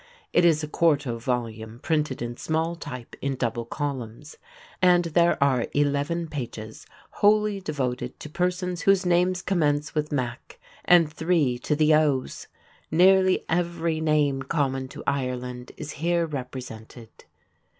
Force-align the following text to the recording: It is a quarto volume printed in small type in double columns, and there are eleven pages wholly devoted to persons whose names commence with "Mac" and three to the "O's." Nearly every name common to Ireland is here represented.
It 0.33 0.43
is 0.45 0.63
a 0.63 0.67
quarto 0.67 1.19
volume 1.19 1.77
printed 1.77 2.23
in 2.23 2.35
small 2.35 2.75
type 2.75 3.15
in 3.21 3.35
double 3.35 3.65
columns, 3.65 4.35
and 4.81 5.05
there 5.05 5.37
are 5.43 5.67
eleven 5.75 6.27
pages 6.27 6.87
wholly 7.21 7.59
devoted 7.61 8.19
to 8.19 8.27
persons 8.27 8.81
whose 8.81 9.05
names 9.05 9.43
commence 9.43 9.93
with 9.93 10.11
"Mac" 10.11 10.59
and 10.85 11.13
three 11.13 11.59
to 11.59 11.75
the 11.75 11.93
"O's." 11.93 12.47
Nearly 12.89 13.45
every 13.47 14.01
name 14.01 14.41
common 14.41 14.87
to 14.87 15.03
Ireland 15.05 15.71
is 15.77 15.91
here 15.91 16.25
represented. 16.25 17.25